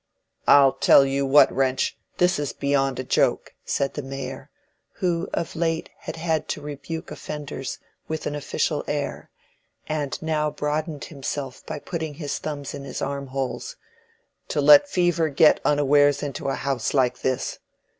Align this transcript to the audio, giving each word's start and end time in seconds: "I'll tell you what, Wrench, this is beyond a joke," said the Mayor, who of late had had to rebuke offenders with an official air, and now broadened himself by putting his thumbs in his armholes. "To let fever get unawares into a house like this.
"I'll 0.47 0.71
tell 0.71 1.05
you 1.05 1.27
what, 1.27 1.53
Wrench, 1.53 1.95
this 2.17 2.39
is 2.39 2.53
beyond 2.53 2.97
a 2.97 3.03
joke," 3.03 3.53
said 3.65 3.93
the 3.93 4.01
Mayor, 4.01 4.49
who 4.93 5.29
of 5.31 5.55
late 5.55 5.91
had 5.99 6.15
had 6.15 6.47
to 6.47 6.59
rebuke 6.59 7.11
offenders 7.11 7.77
with 8.07 8.25
an 8.25 8.33
official 8.33 8.83
air, 8.87 9.29
and 9.85 10.19
now 10.19 10.49
broadened 10.49 11.03
himself 11.05 11.63
by 11.67 11.77
putting 11.77 12.15
his 12.15 12.39
thumbs 12.39 12.73
in 12.73 12.83
his 12.83 12.99
armholes. 12.99 13.75
"To 14.47 14.59
let 14.59 14.89
fever 14.89 15.29
get 15.29 15.59
unawares 15.63 16.23
into 16.23 16.49
a 16.49 16.55
house 16.55 16.95
like 16.95 17.19
this. 17.21 17.59